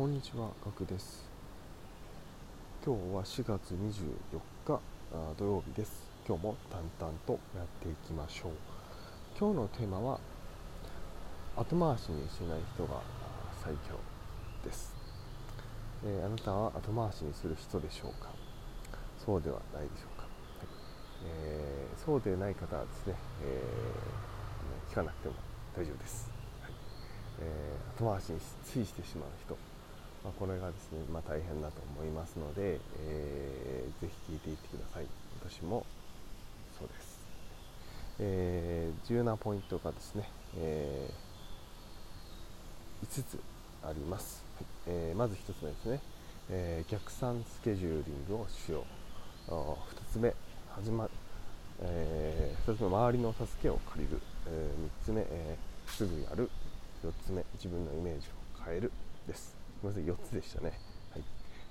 [0.00, 1.28] こんにちは、ガクです。
[2.82, 4.80] 今日は4月24日
[5.36, 6.08] 土曜日です。
[6.26, 8.52] 今日も淡々とやっていきましょう。
[9.38, 10.18] 今日のテーマは
[11.54, 13.02] 後回しにしない人が
[13.62, 14.00] 最強
[14.64, 14.94] です、
[16.02, 18.30] えーあなたは後回しにする人でしょうか？
[19.22, 20.30] そうではないでしょうか、はい。
[21.26, 23.14] えーそうでない方はですね、
[23.44, 25.34] えー聞かなくても
[25.76, 26.30] 大丈夫です、
[26.62, 26.72] はい。
[27.40, 29.58] えー後回しについしてしまう人。
[30.24, 35.06] まあ、これがですね、まあ、大変だと思いますので、えーぜひ聞いていってください。
[35.42, 35.84] 私も
[36.78, 37.20] そうです、
[38.18, 41.10] えー重要なポイントがですね、え
[43.04, 43.38] 5つ
[43.82, 44.66] あります、はい。
[44.88, 46.00] えーまず1つ目ですね、
[46.50, 48.84] えー逆算スケジューリングをしよ
[49.48, 49.52] う。
[49.52, 49.76] 2
[50.12, 50.34] つ目
[50.76, 51.08] 始ま
[51.82, 54.70] え2つ目周りの助けを借りる、え
[55.02, 56.50] 3つ目、えーすぐやる。
[57.04, 58.92] 4つ目自分のイメージを変える。
[59.26, 59.59] です。
[59.80, 60.78] すみません4つでしたね、
[61.10, 61.22] はい。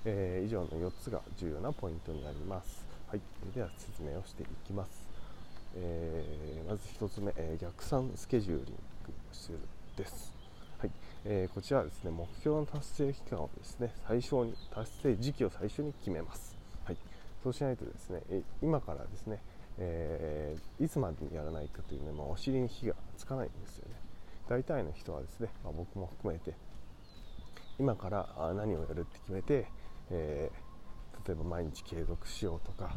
[0.04, 3.20] えー以上の4つが重要なポイントになります、はい、
[3.54, 4.90] では説明をしていきます、
[5.76, 8.74] えーまず1つ目、えー逆算スケジューリン
[9.06, 9.58] グする
[9.96, 10.32] です。
[10.78, 10.90] はい。
[11.24, 16.96] えーこちらはですね目標の達成期間をですね最初に達成時期を最初に決めます、はい、
[17.44, 19.38] そうしないとですねえ今からですね、
[19.78, 23.94] えーいつまでにやらないかというのはお尻に火がつかないんですよね。
[24.48, 26.54] 大体の人はですね、まあ、僕も含めて
[27.80, 29.66] 今から何をやるって決めて、
[30.10, 30.70] えー
[31.28, 32.96] 例えば毎日継続しようとか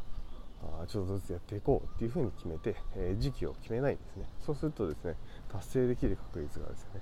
[0.81, 4.25] あちょっとずつやっていこうっていうふうに決めて、えー時期を決めないんですね。
[4.40, 5.16] そうするとですね
[5.52, 7.02] 達成できる確率がですね。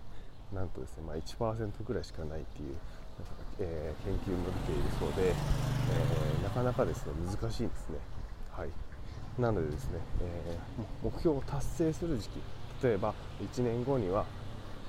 [0.54, 7.98] なんとですね、まあ、1%ぐらいしかないっていうなんか、えー研究も出ているそうで、えーなかなかですね難しいんですね。
[8.52, 8.70] はい。
[9.40, 12.42] なのでですね、えー目標を達成する時期。
[12.84, 14.26] 例えば1年後には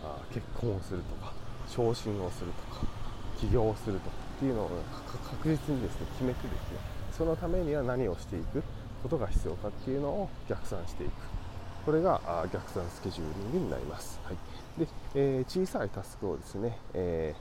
[0.02, 1.41] あ結婚をするとか。
[1.72, 2.86] 昇進をするとか
[3.34, 4.84] 起業をするとかっていうのを
[5.22, 8.62] 確実にですね決めてですねそのためには何をしていく
[9.02, 11.12] ことが必要かっていうのを逆算していく。
[11.84, 14.38] これが逆算スケジューリングになります、はい。
[14.77, 17.34] でえー小さいタスクをですね、え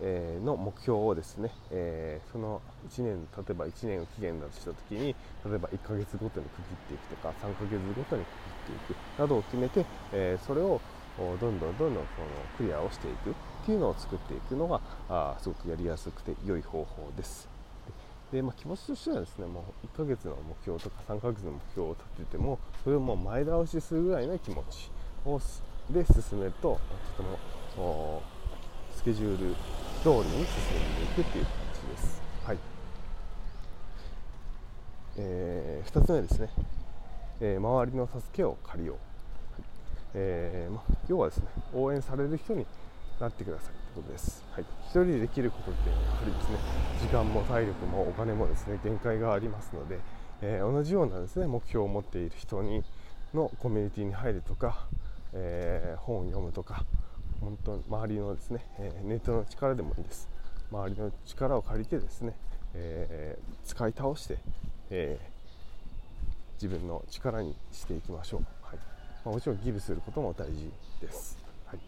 [0.00, 10.82] ーの目標をですね、えーその1年例えば1年を期限だとした時に例えば1ヶ月ごとに区切っていくとか3ヶ月ごとに区切っていくなどを決めて、えーそれを
[11.18, 12.04] どんどんどんどんその
[12.56, 13.34] クリアをしていくっ
[13.66, 17.48] ていうのを作っていくのがあすごくやりやすくて良い方法です。
[18.32, 24.88] でまあ、気持ちとしてはですねもう1ヶ月の目標とか3ヶ月の目標を立ててもそれをもう前倒しするぐらいの気持ち
[25.26, 25.40] を
[25.90, 26.78] で進めると
[27.16, 27.28] とて
[27.76, 28.22] も
[28.94, 29.56] スケジュール
[30.04, 32.22] 通りに進んでいくっていう感じです。
[32.44, 32.58] はい
[35.16, 36.50] えー2つ目ですね、
[37.40, 38.98] えー周りの助けを借りよう、
[40.14, 42.66] えーま要はですね応援される人に
[43.20, 46.56] なってくださいということです、はい、一人でできることってやはりですね
[47.00, 49.98] 時間も体力もお金もですね限界がありますので、
[50.42, 52.82] えー同じようなですね目標を持っている人に
[53.34, 54.86] のコミュニティに入るとか、
[55.32, 56.84] えー本を読むとか
[57.40, 60.28] 本当周りのですね、えネットの力でもいいです。
[60.70, 62.34] 周りの力を借りてですね、
[62.74, 64.38] えー使い倒して、
[64.90, 65.30] えー
[66.62, 68.44] 自分の力にしていきましょう、
[69.24, 70.70] まあもちろんギブすることも大事
[71.00, 71.78] です、はい。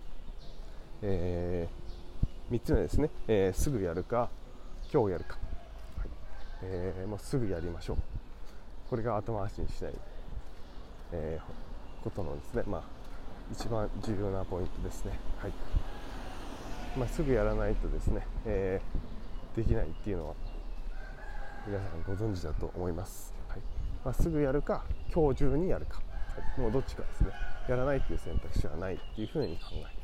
[1.02, 1.68] え
[2.50, 4.28] 3つ目ですね、えーすぐやるか
[4.92, 5.38] 今日やるか、
[5.98, 6.08] はい。
[6.62, 7.96] えーもうすぐやりましょう。
[8.90, 9.92] これが後回しにしない、
[11.12, 12.82] えーことのですね、まあ、
[13.52, 15.52] 一番重要なポイントですね、はい。
[16.98, 20.34] まあ、すぐやらないとですね、えーできないっていうのは
[21.66, 23.60] 皆さんご存知だと思います、はい。
[24.04, 24.84] まあ、すぐやるか
[25.14, 26.02] 今日中にやるか、
[26.56, 27.30] もうどっちかですね。
[27.68, 29.94] やらないっていう選択肢はないっていうふうに考える、はい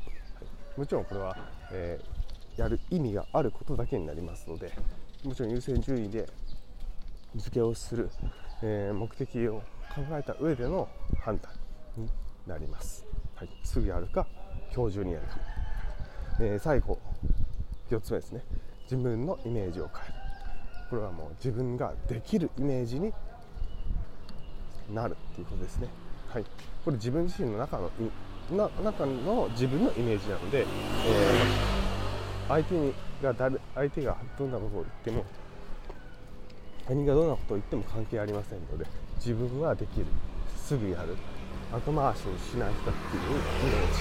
[0.77, 1.37] もちろんこれは、
[1.71, 2.19] えー
[2.61, 4.73] やる意味があることだけになりますので
[5.23, 6.27] もちろん優先順位で
[7.37, 8.09] 付けをする、
[8.61, 9.61] えー目的を
[9.95, 10.89] 考えた上での
[11.23, 11.53] 判断
[11.95, 12.09] に
[12.45, 13.05] なります、
[13.35, 14.27] はい、すぐやるか
[14.75, 15.37] 今日中にやるか、
[16.41, 16.99] えー最後
[17.89, 18.43] 4つ目ですね。
[18.83, 20.13] 自分のイメージを変える。
[20.89, 23.13] これはもう自分ができるイメージに
[24.91, 25.87] なるっていうことですね。
[26.33, 26.43] はい、
[26.85, 27.89] これ自分自身の中の
[28.51, 31.79] な中の自分のイメージなので、えー
[32.49, 35.23] 相手にが誰相手がどんなことを言っても
[36.87, 38.85] 他人がどんなことを言っても関係ありませんので
[39.17, 40.07] 自分はできる。
[40.57, 41.15] すぐやる。
[41.71, 43.99] 後回しにしない人っていうイメージ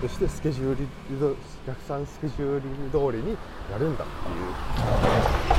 [0.00, 1.36] そしてスケジュールど
[1.66, 3.36] 逆算スケジューリング通りに
[3.70, 4.34] やるんだっていう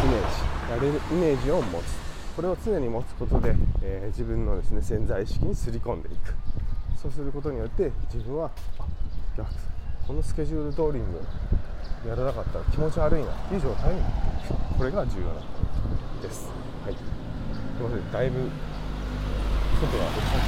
[0.06, 0.72] イメージ。
[0.72, 2.11] やれるイメージを持つ。
[2.36, 6.34] これを常に持つことで、えー自分のですね潜在意識にすり込んでいく。
[6.98, 8.86] そうすることによって自分はあ
[10.06, 11.06] このスケジュール通りに
[12.08, 15.42] やらなかったら気持ち悪いなっていう状態になっているこれが重要なこ
[16.22, 16.50] とです。
[16.84, 16.94] はい。
[16.94, 17.04] すい
[17.84, 18.12] ません。
[18.12, 18.40] だいぶ
[19.82, 20.48] 外がおかしくなっ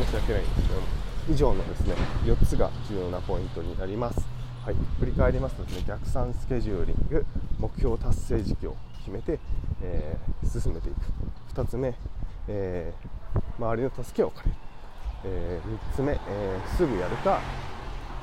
[0.00, 0.86] て申し訳ないんですけども
[1.30, 1.94] 以上のですね
[2.24, 4.20] 4つが重要なポイントになります。
[4.64, 4.74] はい。
[5.00, 7.24] 振り返りますとですね逆算スケジューリング
[7.58, 9.38] 目標達成時期を決めて、
[9.82, 10.96] えー、進めていく。
[11.54, 11.94] 2つ目、
[12.48, 14.58] えー、周りの助けを借りる、
[15.24, 16.18] えー、3つ目、え、
[16.76, 17.40] すぐやるか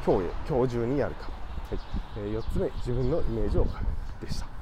[0.06, 1.30] 今日今日中にやるか、
[1.70, 1.80] はい。
[2.18, 4.28] え、4つ目自分のイメージを変える。
[4.28, 4.56] でした、はい。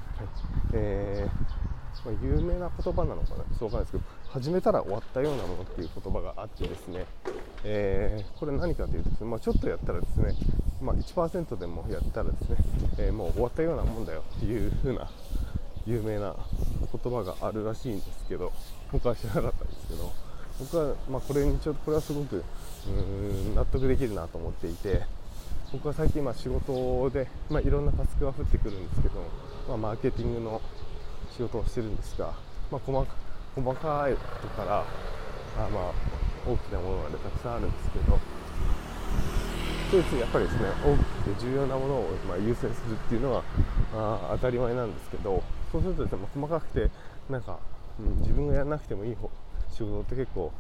[0.74, 1.68] えー
[2.06, 3.44] まあ、有名な言葉なのかな。
[3.58, 7.06] そうかんないですけど始めたら終わったようなものっていう言葉があってですね、
[7.64, 10.36] え、これ何かというとですね、まあ、ちょっとやったらですね、
[10.82, 12.58] まあ、1%でもやったらですね、
[13.00, 15.10] えー、もう終わったようなもんだよっていう風な
[15.88, 16.36] 有名な
[16.92, 18.52] 言葉があるらしいんですけど
[18.92, 20.12] 僕は知らなかったんですけど
[20.60, 22.44] 僕は、まあ、これにちょこれはすごく
[22.88, 22.90] う
[23.52, 25.04] ん納得できるなと思っていて
[25.72, 29.16] 僕は最近まあ仕事で、まあ、いろんなタスクが降ってくるんですけど、
[29.70, 30.62] まあ、マーケティングの
[31.36, 32.34] 仕事をしてるんですが、
[32.70, 33.16] まあ、細か
[33.56, 35.94] 細かいことからあまあ
[36.46, 38.20] 大きなものまでたくさんあるんですけど
[39.90, 43.44] ついついやっぱりですね大きくて重要なものをま優先するっていうのは
[43.94, 46.90] あ当たり前なんですけどそうするとですね、細かくて
[47.30, 47.60] なんか、
[48.00, 49.30] うん、自分がやらなくてもいい方
[49.72, 50.52] 仕事って結構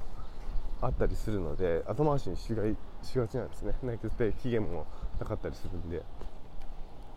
[0.81, 2.63] あったりするので後回しにしが
[3.01, 3.73] しがちなんですね。
[3.83, 4.85] なくて期限も
[5.19, 6.03] なかったりするんで。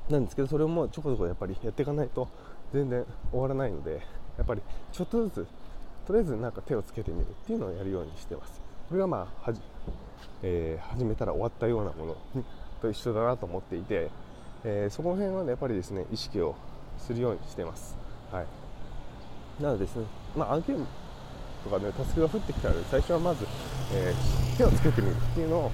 [0.09, 2.29] なんですけどそれもちょこちょこやっぱりやっていかないと
[2.73, 4.01] 全然終わらないので
[4.37, 5.47] やっぱりちょっとずつ
[6.07, 8.61] とりあえずなんか手をつけてみるっていうのをやるようにしてます。
[8.89, 9.61] これがまあはじ、
[10.43, 12.17] えー、始めたら終わったようなもの
[12.83, 14.11] と一緒だなと思っていて、
[14.65, 16.57] えー、そこら辺はねやっぱりですね意識を
[17.01, 17.97] するようにしてます。
[18.31, 20.05] はい、なのでですね、
[20.37, 20.77] まあ、案件
[21.65, 23.47] とかね、タスクが降ってきたら、最初はまず、
[23.93, 25.71] えー、手をつけてみるっていうのを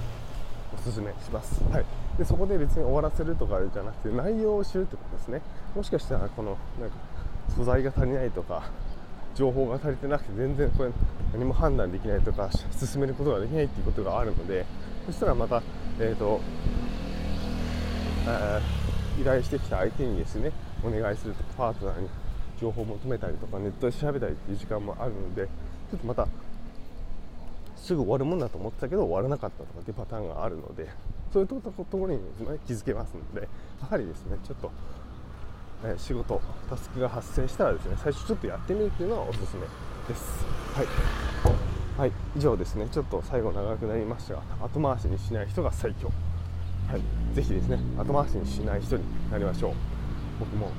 [0.73, 1.63] お勧めします。
[1.71, 1.85] はい、
[2.17, 5.41] でそこで別に終わらせるとかじゃなくて、内容を知るってことですね。
[5.75, 6.95] もしかしたら、この、なんか、
[7.55, 8.63] 素材が足りないとか、
[9.37, 10.91] 情報が足りてなくて全然これ
[11.31, 14.65] 何も判断できないとか進めることができないっていうことがあるので
[15.05, 15.61] そしたらまた、
[15.99, 16.41] えーと
[18.25, 18.61] えー、
[19.19, 20.51] 依頼してきた相手にですね
[20.83, 22.09] お願いするとかパートナーに
[22.59, 26.27] 情報を求めたりとかネットで調べたりっていう時間もあるのでちょっとまた
[27.75, 30.89] すぐ終わるもんだと思ってたけど終わらなかったとかっていうパターンがあるので
[31.31, 32.21] そういうところに、ね、
[32.65, 33.47] 気づけますので
[33.81, 34.71] やはりですねちょっと、
[35.85, 39.61] え、仕事タスクが発生したらですね最初ちょっとやってみるっていうのはおすすめ
[40.07, 40.45] です。
[40.73, 40.87] はい、
[41.99, 42.87] はい、以上ですね。
[42.89, 46.11] ちょっと最後長くなりましたが後回しにしない人が最強。
[46.87, 49.73] はい、ぜひですね後回しにしない人になりましょう
[50.39, 50.71] 僕も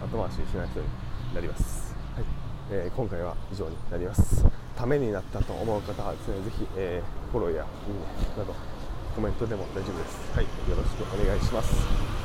[0.00, 0.86] 後回しにしない人に
[1.34, 2.24] なります、はい
[2.70, 4.44] えー、今回は以上になります
[4.74, 8.00] ためになったと思う方はですねぜひ、えー、フォローやいいね
[8.38, 8.54] など
[9.14, 10.30] コメントでも大丈夫です。
[10.32, 11.74] はい、よろしくお願いします。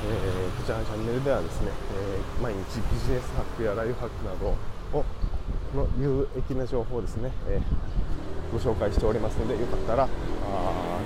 [0.06, 4.53] えー、こちらのチャンネルではですね、え、毎日ビジネスハックやライフハックなど
[4.99, 5.03] を
[5.73, 10.07] の有益な情報をですね、えー、ご紹介しておりますので、よかったらあ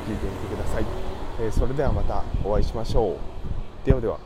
[0.06, 1.17] 聞いてみてください。
[1.40, 3.18] えそれではまたお会いしましょう。
[3.86, 4.20] ではでは。